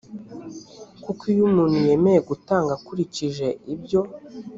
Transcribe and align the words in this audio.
kuko 1.03 1.21
iyo 1.31 1.43
umuntu 1.49 1.77
yemeye 1.87 2.19
gutanga 2.29 2.71
akurikije 2.77 3.47
ibyo 3.73 4.01